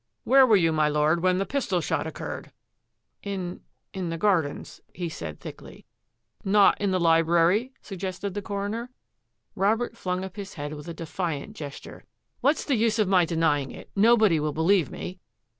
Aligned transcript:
"Where 0.23 0.47
were 0.47 0.55
you, 0.55 0.71
my 0.71 0.89
Lord, 0.89 1.21
when 1.21 1.37
the 1.37 1.45
pistol 1.45 1.79
shot 1.79 2.07
occurred?"" 2.07 2.51
In— 3.21 3.61
in 3.93 4.09
the 4.09 4.17
gardens," 4.17 4.81
he 4.95 5.09
said 5.09 5.39
thickly." 5.39 5.85
Not 6.43 6.81
in 6.81 6.89
the 6.89 6.99
library?" 6.99 7.73
suggested 7.83 8.33
the 8.33 8.41
coroner. 8.41 8.89
Robert 9.55 9.95
flung 9.95 10.23
up 10.23 10.37
his 10.37 10.55
head 10.55 10.73
with 10.73 10.87
a 10.87 10.95
defiant 10.95 11.55
gesture." 11.55 12.03
What's 12.41 12.65
the 12.65 12.73
use 12.77 12.97
of 12.97 13.07
my 13.07 13.25
denying 13.25 13.69
it? 13.69 13.91
Nobody 13.95 14.39
will 14.39 14.53
believe 14.53 14.89
me." 14.89 15.19